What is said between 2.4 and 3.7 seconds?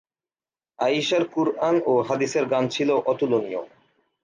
জ্ঞান ছিল অতুলনীয়।